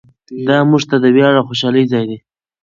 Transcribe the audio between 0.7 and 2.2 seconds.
ته د ویاړ او خوشحالۍ ځای دی.